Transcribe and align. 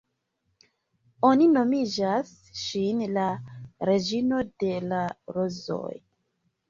Oni 1.27 1.49
nomigas 1.57 2.31
ŝin 2.61 3.03
"La 3.19 3.27
Reĝino 3.91 4.41
de 4.65 4.73
la 4.87 5.03
Rozoj". 5.37 5.93